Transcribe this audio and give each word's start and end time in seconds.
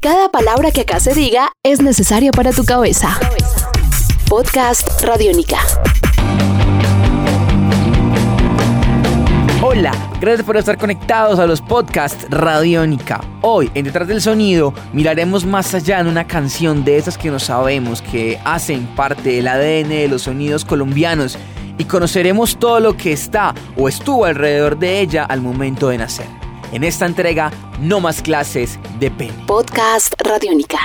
Cada 0.00 0.28
palabra 0.28 0.70
que 0.70 0.82
acá 0.82 1.00
se 1.00 1.12
diga 1.12 1.50
es 1.64 1.82
necesaria 1.82 2.30
para 2.30 2.52
tu 2.52 2.64
cabeza. 2.64 3.18
Podcast 4.28 5.02
Radiónica. 5.02 5.58
Hola, 9.60 9.90
gracias 10.20 10.46
por 10.46 10.56
estar 10.56 10.78
conectados 10.78 11.40
a 11.40 11.48
los 11.48 11.60
podcasts 11.60 12.26
Radiónica. 12.30 13.20
Hoy, 13.42 13.72
en 13.74 13.86
Detrás 13.86 14.06
del 14.06 14.20
Sonido, 14.20 14.72
miraremos 14.92 15.44
más 15.44 15.74
allá 15.74 15.98
en 15.98 16.06
una 16.06 16.28
canción 16.28 16.84
de 16.84 16.96
esas 16.96 17.18
que 17.18 17.32
no 17.32 17.40
sabemos 17.40 18.00
que 18.00 18.38
hacen 18.44 18.86
parte 18.94 19.30
del 19.30 19.48
ADN 19.48 19.88
de 19.88 20.08
los 20.08 20.22
sonidos 20.22 20.64
colombianos 20.64 21.36
y 21.76 21.84
conoceremos 21.86 22.56
todo 22.56 22.78
lo 22.78 22.96
que 22.96 23.12
está 23.12 23.52
o 23.76 23.88
estuvo 23.88 24.26
alrededor 24.26 24.78
de 24.78 25.00
ella 25.00 25.24
al 25.24 25.40
momento 25.40 25.88
de 25.88 25.98
nacer. 25.98 26.37
En 26.70 26.84
esta 26.84 27.06
entrega, 27.06 27.50
no 27.80 27.98
más 28.00 28.20
clases 28.20 28.78
de 29.00 29.10
pene. 29.10 29.32
Podcast 29.46 30.14
Radiónica. 30.22 30.78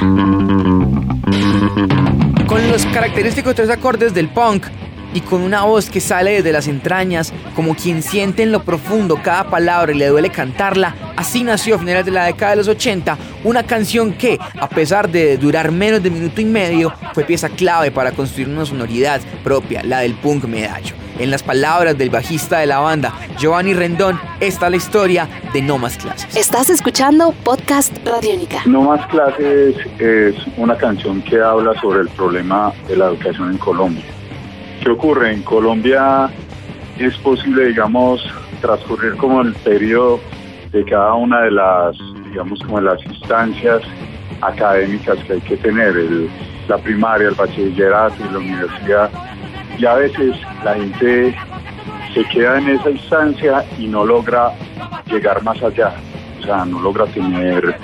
Con 2.48 2.72
los 2.72 2.86
característicos 2.86 3.54
tres 3.54 3.70
acordes 3.70 4.14
del 4.14 4.30
punk 4.30 4.66
y 5.14 5.20
con 5.20 5.42
una 5.42 5.66
voz 5.66 5.90
que 5.90 6.00
sale 6.00 6.32
desde 6.32 6.54
las 6.54 6.68
entrañas, 6.68 7.34
como 7.54 7.76
quien 7.76 8.02
siente 8.02 8.44
en 8.44 8.54
lo 8.54 8.64
profundo 8.64 9.20
cada 9.22 9.50
palabra 9.50 9.92
y 9.92 9.98
le 9.98 10.08
duele 10.08 10.30
cantarla, 10.30 10.96
así 11.18 11.44
nació 11.44 11.76
a 11.76 11.80
finales 11.80 12.06
de 12.06 12.12
la 12.12 12.26
década 12.26 12.52
de 12.52 12.58
los 12.58 12.70
80 12.70 13.18
una 13.44 13.64
canción 13.64 14.14
que, 14.14 14.40
a 14.59 14.70
pesar 14.70 15.12
de 15.12 15.38
durar 15.38 15.72
menos 15.72 16.02
de 16.02 16.09
minuto 16.09 16.40
y 16.40 16.45
medio, 16.45 16.94
fue 17.14 17.26
pieza 17.26 17.50
clave 17.50 17.92
para 17.92 18.14
construir 18.14 18.48
una 18.48 18.66
sonoridad 18.66 19.20
propia, 19.44 19.84
la 19.84 20.00
del 20.00 20.14
punk 20.16 20.45
medallo. 20.45 21.03
En 21.20 21.30
las 21.30 21.44
palabras 21.44 21.95
del 21.95 22.09
bajista 22.09 22.59
de 22.59 22.66
la 22.66 22.80
banda, 22.80 23.13
Giovanni 23.38 23.76
Rendón, 23.76 24.20
está 24.40 24.70
la 24.70 24.77
historia 24.77 25.30
de 25.53 25.62
No 25.62 25.77
Más 25.77 25.95
Clases. 25.98 26.36
Estás 26.36 26.72
escuchando 26.72 27.34
Podcast 27.44 27.95
Radiónica. 28.03 28.62
No 28.66 28.81
Más 28.81 29.05
Clases 29.08 29.76
es 29.99 30.36
una 30.58 30.76
canción 30.76 31.22
que 31.22 31.39
habla 31.39 31.80
sobre 31.81 32.02
el 32.02 32.09
problema 32.09 32.73
de 32.88 32.97
la 32.97 33.09
educación 33.09 33.52
en 33.52 33.58
Colombia. 33.59 34.03
¿Qué 34.81 34.89
ocurre? 34.89 35.33
En 35.33 35.44
Colombia 35.44 36.31
es 36.97 37.16
posible, 37.17 37.67
digamos, 37.67 38.22
transcurrir 38.61 39.16
como 39.17 39.42
el 39.42 39.53
periodo 39.53 40.20
de 40.72 40.83
cada 40.83 41.14
una 41.14 41.42
de 41.42 41.52
las, 41.52 41.95
digamos, 42.31 42.59
como 42.61 42.77
de 42.77 42.86
las 42.86 43.05
instancias 43.05 43.81
académicas 44.42 45.20
que 45.25 45.33
hay 45.33 45.42
que 45.42 45.58
tener, 45.58 45.94
la 46.67 46.77
primaria, 46.77 47.27
el 47.27 47.36
bachillerato 47.36 48.16
y 48.20 48.33
la 48.33 48.39
universidad. 48.39 49.11
Y 49.78 49.86
a 49.86 49.96
veces 49.96 50.36
la 50.64 50.76
gente 50.76 51.36
se 52.14 52.24
queda 52.26 52.60
en 52.60 52.70
esa 52.70 52.92
instancia 52.92 53.66
y 53.78 53.88
no 53.88 54.06
logra 54.06 54.52
llegar 55.08 55.44
más 55.44 55.62
allá, 55.64 55.94
o 56.40 56.44
sea, 56.44 56.66
no 56.66 56.80
logra 56.80 57.06
tener 57.08 57.76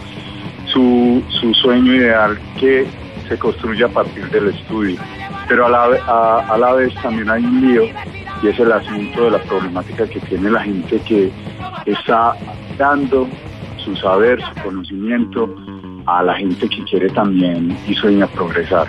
su, 0.66 1.24
su 1.30 1.54
sueño 1.54 1.96
ideal 1.96 2.38
que 2.60 2.86
se 3.28 3.38
construye 3.38 3.84
a 3.84 3.90
partir 3.90 4.30
del 4.30 4.50
estudio 4.50 5.00
pero 5.50 5.66
a 5.66 5.70
la, 5.70 6.44
a, 6.48 6.58
la 6.60 6.74
vez 6.74 6.94
también 7.02 7.28
hay 7.28 7.44
un 7.44 7.60
lío 7.60 7.84
y 8.44 8.48
es 8.48 8.60
el 8.60 8.72
asunto 8.72 9.24
de 9.24 9.32
la 9.32 9.40
problemática 9.40 10.08
que 10.08 10.20
tiene 10.20 10.52
la 10.52 10.62
gente 10.62 11.02
que 11.02 11.32
está 11.88 12.36
dando 12.78 13.28
su 13.84 13.96
saber, 13.96 14.40
su 14.40 14.62
conocimiento 14.62 15.50
a 16.06 16.22
la 16.22 16.36
gente 16.36 16.70
que 16.70 16.84
quiere 16.84 17.10
también 17.10 17.76
y 17.88 17.96
sueña 17.96 18.28
progresar. 18.28 18.88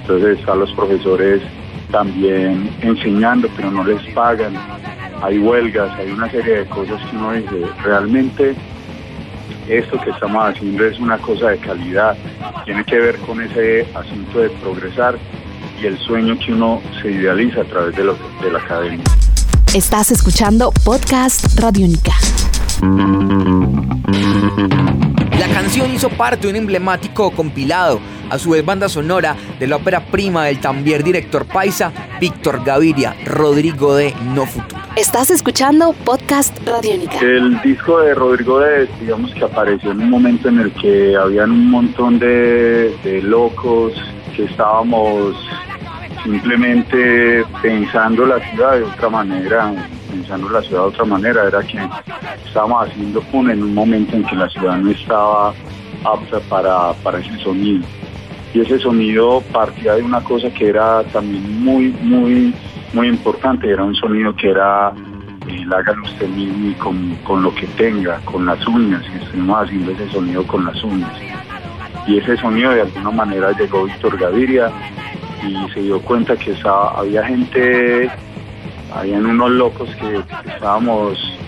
Entonces 0.00 0.38
están 0.38 0.60
los 0.60 0.72
profesores 0.72 1.42
también 1.90 2.70
enseñando, 2.80 3.48
pero 3.56 3.70
no 3.70 3.84
les 3.84 4.02
pagan. 4.14 4.54
Hay 5.22 5.38
huelgas, 5.38 5.90
hay 5.98 6.10
una 6.10 6.30
serie 6.30 6.60
de 6.60 6.66
cosas 6.66 7.00
que 7.08 7.16
uno 7.16 7.32
dice, 7.32 7.66
realmente 7.82 8.54
esto 9.68 10.00
que 10.00 10.10
estamos 10.10 10.42
haciendo 10.44 10.84
es 10.86 10.98
una 10.98 11.18
cosa 11.18 11.50
de 11.50 11.58
calidad, 11.58 12.16
tiene 12.64 12.84
que 12.84 12.98
ver 12.98 13.16
con 13.18 13.40
ese 13.40 13.86
asunto 13.94 14.40
de 14.40 14.50
progresar 14.50 15.16
y 15.80 15.86
el 15.86 15.98
sueño 15.98 16.38
que 16.38 16.52
uno 16.52 16.80
se 17.00 17.12
idealiza 17.12 17.60
a 17.60 17.64
través 17.64 17.94
de, 17.96 18.02
de 18.04 18.52
la 18.52 18.58
academia. 18.58 19.04
Estás 19.74 20.10
escuchando 20.10 20.72
Podcast 20.84 21.60
Radio 21.60 21.86
Única. 21.86 22.12
La 25.38 25.48
canción 25.54 25.94
hizo 25.94 26.08
parte 26.08 26.46
de 26.46 26.50
un 26.50 26.56
emblemático 26.56 27.30
compilado, 27.30 28.00
a 28.30 28.38
su 28.38 28.50
vez 28.50 28.64
banda 28.64 28.88
sonora 28.88 29.36
de 29.58 29.66
la 29.66 29.76
ópera 29.76 30.00
prima 30.06 30.46
del 30.46 30.60
también 30.60 31.02
director 31.02 31.44
paisa 31.44 31.92
Víctor 32.20 32.64
Gaviria, 32.64 33.14
Rodrigo 33.26 33.94
de 33.94 34.14
No 34.34 34.46
Futuro. 34.46 34.80
Estás 34.96 35.30
escuchando 35.30 35.92
Podcast 36.04 36.56
Radiónica. 36.66 37.18
El 37.20 37.60
disco 37.62 38.00
de 38.00 38.14
Rodrigo 38.14 38.60
de, 38.60 38.88
digamos 39.00 39.32
que 39.34 39.44
apareció 39.44 39.90
en 39.92 40.00
un 40.00 40.10
momento 40.10 40.48
en 40.48 40.60
el 40.60 40.72
que 40.72 41.16
habían 41.16 41.50
un 41.50 41.70
montón 41.70 42.18
de, 42.18 42.96
de 43.02 43.22
locos 43.22 43.92
que 44.36 44.44
estábamos 44.44 45.36
simplemente 46.22 47.44
pensando 47.62 48.26
la 48.26 48.38
ciudad 48.50 48.76
de 48.76 48.82
otra 48.84 49.08
manera, 49.08 49.72
pensando 50.10 50.48
la 50.50 50.62
ciudad 50.62 50.82
de 50.82 50.88
otra 50.88 51.04
manera, 51.04 51.46
era 51.46 51.62
que 51.62 51.78
estábamos 52.46 52.88
haciendo 52.88 53.20
PUN 53.22 53.50
en 53.50 53.62
un 53.62 53.74
momento 53.74 54.16
en 54.16 54.24
que 54.24 54.36
la 54.36 54.48
ciudad 54.50 54.76
no 54.76 54.90
estaba 54.90 55.54
apta 56.04 56.40
para, 56.48 56.92
para 57.02 57.18
ese 57.18 57.36
sonido. 57.38 57.84
Y 58.52 58.60
ese 58.60 58.78
sonido 58.78 59.42
partía 59.52 59.94
de 59.94 60.02
una 60.02 60.22
cosa 60.22 60.50
que 60.50 60.68
era 60.68 61.04
también 61.04 61.62
muy, 61.64 61.88
muy, 62.02 62.54
muy 62.92 63.08
importante, 63.08 63.70
era 63.70 63.84
un 63.84 63.94
sonido 63.94 64.34
que 64.34 64.50
era 64.50 64.92
el 65.48 65.72
hágalo 65.72 66.02
usted 66.02 66.28
mismo 66.28 66.76
con, 66.78 67.14
con 67.24 67.42
lo 67.42 67.54
que 67.54 67.66
tenga, 67.68 68.18
con 68.24 68.46
las 68.46 68.64
uñas, 68.66 69.02
y 69.12 69.22
estuvimos 69.22 69.64
haciendo 69.64 69.92
ese 69.92 70.08
sonido 70.10 70.46
con 70.46 70.64
las 70.64 70.82
uñas. 70.82 71.12
Y 72.06 72.18
ese 72.18 72.36
sonido 72.36 72.72
de 72.72 72.82
alguna 72.82 73.10
manera 73.10 73.52
llegó 73.52 73.84
Víctor 73.84 74.18
Gaviria 74.18 74.70
y 75.46 75.70
se 75.72 75.80
dio 75.82 76.00
cuenta 76.00 76.36
que 76.36 76.52
estaba, 76.52 76.98
había 76.98 77.24
gente, 77.24 78.10
habían 78.94 79.26
unos 79.26 79.50
locos 79.50 79.88
que, 79.96 80.22
estábamos, 80.50 81.38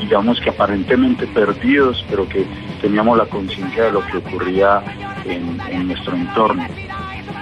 digamos 0.00 0.40
que 0.40 0.50
aparentemente 0.50 1.26
perdidos, 1.26 2.04
pero 2.08 2.28
que 2.28 2.46
teníamos 2.80 3.18
la 3.18 3.26
conciencia 3.26 3.84
de 3.84 3.92
lo 3.92 4.06
que 4.06 4.18
ocurría 4.18 4.82
en, 5.30 5.88
nuestro 5.88 6.14
entorno. 6.14 6.66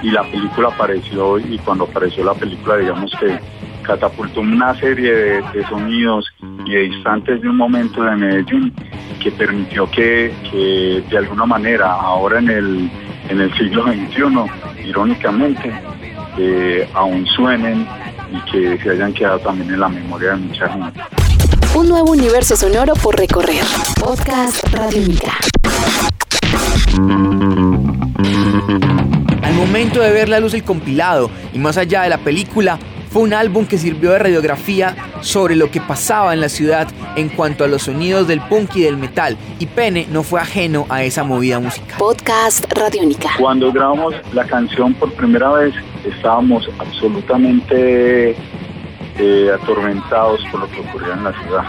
Y 0.02 0.10
la 0.10 0.22
película 0.24 0.68
apareció 0.68 1.38
y 1.38 1.58
cuando 1.58 1.84
apareció 1.84 2.24
la 2.24 2.34
película, 2.34 2.76
digamos 2.76 3.12
que 3.18 3.38
catapultó 3.82 4.40
una 4.40 4.74
serie 4.74 5.12
de, 5.12 5.66
sonidos 5.68 6.26
y 6.64 6.72
de 6.72 6.86
instantes 6.86 7.40
de 7.40 7.48
un 7.48 7.56
momento 7.56 8.02
de 8.02 8.16
Medellín 8.16 8.72
que 9.22 9.30
permitió 9.30 9.88
que, 9.90 10.34
que 10.50 11.02
de 11.08 11.18
alguna 11.18 11.46
manera 11.46 11.92
ahora 11.92 12.38
en 12.38 12.50
el, 12.50 12.90
en 13.28 13.40
el 13.40 13.56
siglo 13.56 13.84
XXI 13.84 14.88
irónicamente, 14.88 15.72
aún 16.94 17.26
suenen 17.26 17.86
y 18.32 18.50
que 18.50 18.78
se 18.82 18.90
hayan 18.90 19.12
quedado 19.12 19.38
también 19.40 19.70
en 19.72 19.80
la 19.80 19.88
memoria 19.88 20.30
de 20.30 20.36
mucha 20.36 20.68
gente. 20.68 21.00
Un 21.74 21.88
nuevo 21.88 22.12
universo 22.12 22.56
sonoro 22.56 22.94
por 22.94 23.16
recorrer. 23.16 23.64
Podcast 24.00 24.64
Radiónica. 24.72 25.38
Al 29.42 29.54
momento 29.54 30.00
de 30.00 30.12
ver 30.12 30.28
la 30.28 30.40
luz 30.40 30.54
el 30.54 30.64
compilado 30.64 31.30
y 31.52 31.58
más 31.58 31.76
allá 31.76 32.02
de 32.02 32.08
la 32.08 32.18
película, 32.18 32.78
fue 33.16 33.22
un 33.22 33.32
álbum 33.32 33.64
que 33.64 33.78
sirvió 33.78 34.10
de 34.10 34.18
radiografía 34.18 34.94
sobre 35.22 35.56
lo 35.56 35.70
que 35.70 35.80
pasaba 35.80 36.34
en 36.34 36.40
la 36.42 36.50
ciudad 36.50 36.86
en 37.16 37.30
cuanto 37.30 37.64
a 37.64 37.66
los 37.66 37.84
sonidos 37.84 38.28
del 38.28 38.42
punk 38.42 38.76
y 38.76 38.82
del 38.82 38.98
metal, 38.98 39.38
y 39.58 39.64
Pene 39.64 40.06
no 40.10 40.22
fue 40.22 40.38
ajeno 40.38 40.84
a 40.90 41.02
esa 41.02 41.24
movida 41.24 41.58
musical. 41.58 41.96
Podcast 41.98 42.70
Radiónica. 42.72 43.30
Cuando 43.38 43.72
grabamos 43.72 44.14
la 44.34 44.44
canción 44.44 44.92
por 44.92 45.10
primera 45.14 45.50
vez, 45.52 45.74
estábamos 46.04 46.68
absolutamente 46.78 48.36
eh, 49.18 49.50
atormentados 49.54 50.44
por 50.50 50.60
lo 50.60 50.70
que 50.70 50.80
ocurría 50.80 51.14
en 51.14 51.24
la 51.24 51.32
ciudad. 51.42 51.64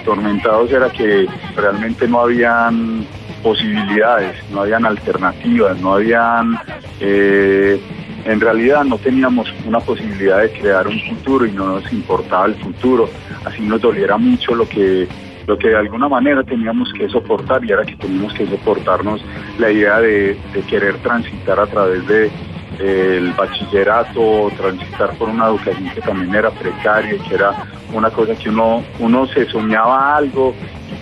Atormentados 0.00 0.70
era 0.70 0.88
que 0.88 1.26
realmente 1.56 2.06
no 2.06 2.20
habían 2.20 3.04
posibilidades, 3.42 4.36
no 4.50 4.62
habían 4.62 4.86
alternativas, 4.86 5.78
no 5.80 5.94
habían... 5.94 6.58
Eh, 7.00 7.80
en 8.24 8.40
realidad 8.40 8.84
no 8.84 8.98
teníamos 8.98 9.52
una 9.66 9.80
posibilidad 9.80 10.40
de 10.40 10.52
crear 10.52 10.86
un 10.86 11.00
futuro 11.00 11.44
y 11.44 11.50
no 11.50 11.66
nos 11.66 11.92
importaba 11.92 12.46
el 12.46 12.54
futuro, 12.54 13.08
así 13.44 13.62
nos 13.62 13.80
doliera 13.80 14.16
mucho 14.16 14.54
lo 14.54 14.68
que 14.68 15.08
lo 15.46 15.58
que 15.58 15.68
de 15.68 15.76
alguna 15.76 16.08
manera 16.08 16.42
teníamos 16.44 16.92
que 16.92 17.08
soportar 17.08 17.64
y 17.64 17.72
era 17.72 17.84
que 17.84 17.96
teníamos 17.96 18.32
que 18.34 18.46
soportarnos 18.46 19.24
la 19.58 19.70
idea 19.70 20.00
de, 20.00 20.38
querer 20.68 20.96
transitar 20.98 21.58
a 21.58 21.66
través 21.66 22.06
de 22.06 22.30
el 22.78 23.32
bachillerato, 23.32 24.50
transitar 24.56 25.10
por 25.16 25.28
una 25.28 25.46
educación 25.46 25.90
que 25.90 26.00
también 26.00 26.34
era 26.34 26.50
precaria, 26.50 27.18
que 27.28 27.34
era 27.34 27.64
una 27.92 28.10
cosa 28.10 28.34
que 28.34 28.48
uno, 28.48 28.82
uno 28.98 29.26
se 29.26 29.46
soñaba 29.46 30.16
algo 30.16 30.54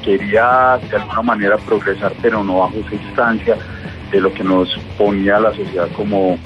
quería 0.03 0.79
de 0.91 0.97
alguna 0.97 1.23
manera 1.23 1.57
progresar, 1.59 2.13
pero 2.21 2.43
no 2.43 2.59
bajo 2.59 2.75
esa 2.79 2.95
instancia 2.95 3.57
de 4.11 4.21
lo 4.21 4.33
que 4.33 4.45
nos 4.45 4.77
ponía 4.99 5.39
la 5.39 5.55
sociedad 5.55 5.89
como, 5.97 6.39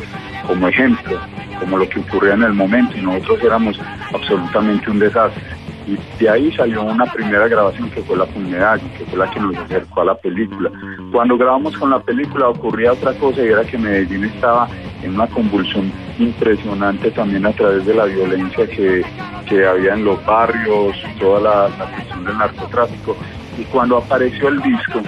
como 0.46 0.68
ejemplo, 0.68 1.18
como 1.58 1.78
lo 1.78 1.88
que 1.88 2.00
ocurría 2.00 2.34
en 2.34 2.42
el 2.42 2.52
momento 2.52 2.96
y 2.96 3.02
nosotros 3.02 3.42
éramos 3.42 3.80
absolutamente 4.12 4.90
un 4.90 4.98
desastre. 4.98 5.42
Y 5.86 5.98
de 6.18 6.30
ahí 6.30 6.50
salió 6.52 6.82
una 6.82 7.04
primera 7.04 7.46
grabación 7.46 7.90
que 7.90 8.00
fue 8.02 8.16
La 8.16 8.24
Medallo, 8.24 8.84
que 8.96 9.04
fue 9.04 9.18
la 9.18 9.30
que 9.30 9.38
nos 9.38 9.54
acercó 9.56 10.00
a 10.00 10.06
la 10.06 10.14
película. 10.14 10.70
Cuando 11.12 11.36
grabamos 11.36 11.76
con 11.76 11.90
la 11.90 12.00
película 12.00 12.48
ocurría 12.48 12.92
otra 12.92 13.12
cosa 13.14 13.42
y 13.42 13.48
era 13.48 13.64
que 13.64 13.76
Medellín 13.76 14.24
estaba 14.24 14.66
en 15.02 15.14
una 15.14 15.26
convulsión 15.26 15.92
impresionante 16.18 17.10
también 17.10 17.44
a 17.44 17.52
través 17.52 17.84
de 17.84 17.92
la 17.92 18.06
violencia 18.06 18.66
que, 18.66 19.04
que 19.46 19.66
había 19.66 19.92
en 19.92 20.04
los 20.06 20.24
barrios, 20.24 20.96
toda 21.20 21.40
la 21.40 21.86
cuestión 21.94 22.24
del 22.24 22.38
narcotráfico. 22.38 23.14
Y 23.58 23.64
cuando 23.64 23.98
apareció 23.98 24.48
el 24.48 24.60
disco, 24.60 25.02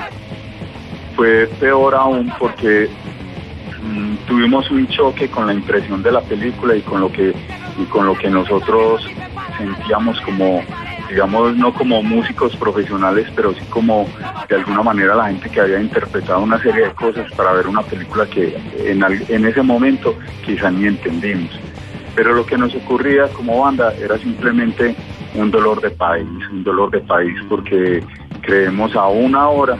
fue 1.16 1.48
peor 1.58 1.94
aún 1.94 2.30
porque 2.38 2.88
mm, 3.82 4.16
tuvimos 4.28 4.70
un 4.70 4.86
choque 4.88 5.28
con 5.28 5.46
la 5.46 5.54
impresión 5.54 6.02
de 6.02 6.12
la 6.12 6.20
película 6.20 6.76
y 6.76 6.82
con 6.82 7.00
lo 7.00 7.10
que 7.10 7.34
y 7.78 7.84
con 7.86 8.06
lo 8.06 8.14
que 8.14 8.30
nosotros 8.30 9.06
sentíamos 9.58 10.20
como 10.22 10.62
digamos 11.08 11.56
no 11.56 11.72
como 11.72 12.02
músicos 12.02 12.54
profesionales 12.56 13.28
pero 13.34 13.54
sí 13.54 13.60
como 13.70 14.06
de 14.48 14.56
alguna 14.56 14.82
manera 14.82 15.14
la 15.14 15.26
gente 15.26 15.48
que 15.48 15.60
había 15.60 15.80
interpretado 15.80 16.40
una 16.40 16.60
serie 16.62 16.86
de 16.86 16.90
cosas 16.92 17.30
para 17.32 17.52
ver 17.52 17.66
una 17.66 17.82
película 17.82 18.26
que 18.26 18.56
en, 18.78 19.02
en 19.02 19.46
ese 19.46 19.62
momento 19.62 20.14
quizá 20.44 20.70
ni 20.70 20.86
entendimos. 20.86 21.50
Pero 22.14 22.34
lo 22.34 22.46
que 22.46 22.56
nos 22.56 22.74
ocurría 22.74 23.28
como 23.28 23.60
banda 23.60 23.92
era 23.94 24.16
simplemente 24.18 24.96
un 25.34 25.50
dolor 25.50 25.80
de 25.80 25.90
país 25.90 26.26
un 26.50 26.64
dolor 26.64 26.90
de 26.90 27.00
país 27.00 27.36
porque 27.48 28.02
creemos 28.46 28.94
aún 28.94 29.34
ahora 29.34 29.76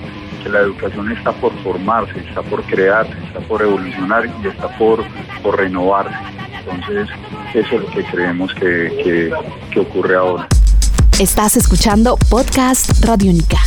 la 0.48 0.60
educación 0.60 1.10
está 1.12 1.32
por 1.32 1.52
formarse, 1.62 2.18
está 2.20 2.42
por 2.42 2.62
crearse, 2.64 3.12
está 3.26 3.40
por 3.40 3.62
evolucionar 3.62 4.26
y 4.42 4.46
está 4.46 4.68
por, 4.78 5.04
por 5.42 5.58
renovarse. 5.58 6.14
Entonces, 6.58 7.08
eso 7.54 7.76
es 7.76 7.82
lo 7.82 7.90
que 7.90 8.04
creemos 8.04 8.52
que, 8.54 9.32
que, 9.70 9.80
ocurre 9.80 10.16
ahora. 10.16 10.48
Estás 11.18 11.56
escuchando 11.56 12.18
Podcast 12.28 13.04
Radio 13.04 13.30
Única. 13.30 13.58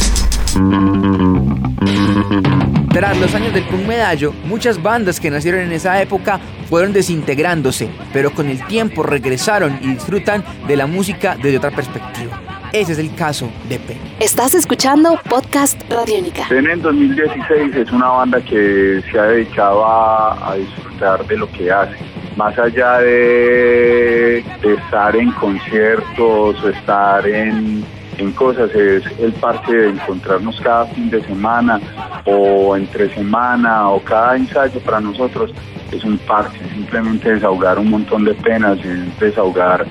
Tras 2.92 3.18
los 3.18 3.34
años 3.36 3.54
del 3.54 3.64
punk 3.66 3.88
medallo, 3.88 4.34
muchas 4.46 4.82
bandas 4.82 5.20
que 5.20 5.30
nacieron 5.30 5.62
en 5.62 5.72
esa 5.72 6.02
época 6.02 6.40
fueron 6.70 6.92
desintegrándose, 6.92 7.90
pero 8.12 8.32
con 8.34 8.48
el 8.48 8.66
tiempo 8.66 9.04
regresaron 9.04 9.80
y 9.82 9.94
disfrutan 9.94 10.44
de 10.68 10.76
la 10.76 10.88
música 10.88 11.38
desde 11.42 11.58
otra 11.58 11.72
perspectiva. 11.72 12.49
Ese 12.72 12.92
es 12.92 13.00
el 13.00 13.14
caso 13.16 13.50
de 13.68 13.80
Penny. 13.80 14.00
Estás 14.20 14.54
escuchando 14.54 15.20
Podcast 15.28 15.82
Radiónica. 15.90 16.44
Penny 16.50 16.70
en 16.70 16.82
2016 16.84 17.76
es 17.76 17.92
una 17.92 18.10
banda 18.10 18.40
que 18.42 19.02
se 19.12 19.20
ha 19.20 19.24
dedicado 19.24 19.84
a, 19.84 20.56
disfrutar 20.56 21.26
de 21.26 21.38
lo 21.38 21.50
que 21.52 21.72
hace. 21.72 21.96
Más 22.36 22.58
allá 22.60 23.00
de, 23.00 24.40
estar 24.62 25.16
en 25.16 25.32
conciertos 25.32 26.64
o 26.64 26.70
estar 26.70 27.28
en, 27.28 27.84
en 28.20 28.32
cosas, 28.34 28.70
es 28.76 29.04
el 29.20 29.34
parte 29.34 29.76
de 29.76 29.90
encontrarnos 29.90 30.62
cada 30.62 30.86
fin 30.88 31.10
de 31.10 31.24
semana 31.24 31.82
o 32.26 32.78
entre 32.78 33.12
semana 33.16 33.90
o 33.90 34.00
cada 34.00 34.36
ensayo 34.36 34.80
para 34.82 35.02
nosotros 35.02 35.52
es 35.92 36.04
un 36.04 36.20
parche, 36.20 36.60
simplemente 36.72 37.34
desahogar 37.34 37.80
un 37.80 37.90
montón 37.90 38.24
de 38.24 38.36
penas, 38.36 38.78
desahogar, 39.20 39.88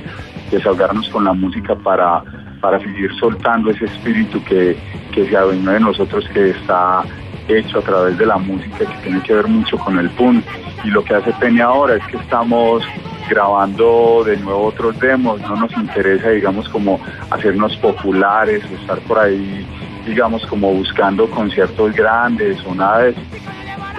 desahogarnos 0.52 1.08
con 1.08 1.24
la 1.24 1.32
música 1.32 1.74
para 1.74 2.22
para 2.60 2.78
seguir 2.80 3.12
soltando 3.18 3.70
ese 3.70 3.86
espíritu 3.86 4.42
que, 4.44 4.76
que 5.12 5.28
se 5.28 5.36
adueñó 5.36 5.72
de 5.72 5.80
nosotros, 5.80 6.28
que 6.32 6.50
está 6.50 7.04
hecho 7.48 7.78
a 7.78 7.82
través 7.82 8.18
de 8.18 8.26
la 8.26 8.36
música, 8.38 8.78
que 8.78 9.02
tiene 9.02 9.20
que 9.22 9.34
ver 9.34 9.46
mucho 9.48 9.78
con 9.78 9.98
el 9.98 10.10
punk. 10.10 10.44
Y 10.84 10.88
lo 10.88 11.02
que 11.02 11.14
hace 11.14 11.32
Peña 11.34 11.66
ahora 11.66 11.96
es 11.96 12.04
que 12.06 12.16
estamos 12.16 12.84
grabando 13.28 14.22
de 14.24 14.36
nuevo 14.38 14.66
otros 14.66 14.98
demos, 15.00 15.40
no 15.42 15.56
nos 15.56 15.72
interesa, 15.76 16.30
digamos, 16.30 16.68
como 16.68 17.00
hacernos 17.30 17.76
populares, 17.76 18.62
estar 18.70 18.98
por 19.00 19.18
ahí, 19.18 19.66
digamos, 20.06 20.46
como 20.46 20.72
buscando 20.72 21.28
conciertos 21.30 21.94
grandes 21.94 22.58
o 22.66 22.74
nada 22.74 23.00
de 23.00 23.10
eso. 23.10 23.20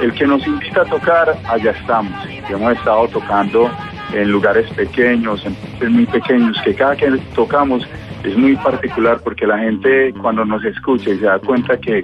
El 0.01 0.13
que 0.13 0.25
nos 0.25 0.45
invita 0.47 0.81
a 0.81 0.85
tocar, 0.85 1.37
allá 1.47 1.71
estamos. 1.71 2.13
Hemos 2.49 2.73
estado 2.73 3.07
tocando 3.09 3.69
en 4.13 4.31
lugares 4.31 4.69
pequeños, 4.71 5.45
en 5.45 5.93
muy 5.93 6.05
pequeños, 6.05 6.59
que 6.63 6.73
cada 6.73 6.95
que 6.95 7.11
tocamos 7.35 7.85
es 8.23 8.37
muy 8.37 8.55
particular 8.57 9.19
porque 9.23 9.47
la 9.47 9.57
gente 9.59 10.13
cuando 10.21 10.45
nos 10.45 10.63
escucha 10.63 11.09
y 11.11 11.19
se 11.19 11.25
da 11.25 11.39
cuenta 11.39 11.77
que, 11.77 12.01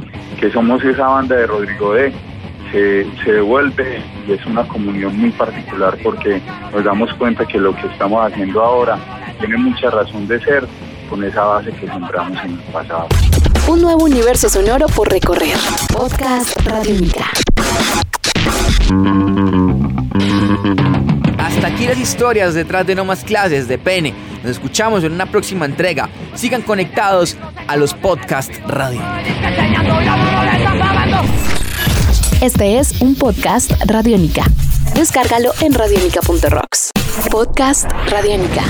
somos 0.53 0.83
esa 0.83 1.07
banda 1.07 1.35
de 1.35 1.47
Rodrigo 1.47 1.93
D, 1.93 2.13
se, 2.71 3.05
se, 3.23 3.31
devuelve 3.33 4.01
y 4.27 4.33
es 4.33 4.45
una 4.45 4.67
comunión 4.67 5.17
muy 5.17 5.31
particular 5.31 5.97
porque 6.03 6.41
nos 6.73 6.83
damos 6.83 7.13
cuenta 7.15 7.45
que 7.45 7.57
lo 7.57 7.75
que 7.75 7.87
estamos 7.87 8.31
haciendo 8.31 8.61
ahora 8.61 8.97
tiene 9.39 9.57
mucha 9.57 9.89
razón 9.89 10.27
de 10.27 10.39
ser 10.39 10.67
con 11.09 11.23
esa 11.23 11.43
base 11.43 11.71
que 11.71 11.87
sembramos 11.87 12.43
en 12.43 12.51
el 12.51 12.59
pasado. 12.71 13.07
Un 13.67 13.81
nuevo 13.81 14.05
universo 14.05 14.49
sonoro 14.49 14.87
por 14.87 15.11
recorrer. 15.11 15.57
Podcast 15.91 16.55
Radio 16.65 16.95
Hasta 21.39 21.67
aquí 21.67 21.87
las 21.87 21.99
historias 21.99 22.53
detrás 22.53 22.85
de 22.85 22.95
No 22.95 23.05
Más 23.05 23.23
Clases 23.23 23.67
de 23.67 23.77
Pene. 23.77 24.13
Nos 24.45 24.57
escuchamos 24.57 25.03
en 25.03 25.11
una 25.11 25.25
próxima 25.25 25.65
entrega. 25.65 26.07
Sigan 26.35 26.61
conectados 26.61 27.35
a 27.67 27.77
los 27.77 27.95
podcast 27.95 28.51
radio. 28.67 29.01
Este 32.41 32.77
es 32.77 33.01
un 33.01 33.15
podcast 33.15 33.71
Radiónica. 33.87 34.43
Descárgalo 34.93 35.51
en 35.61 35.73
radionica.rocks. 35.73 36.91
Podcast 37.31 37.89
Radiónica. 38.07 38.61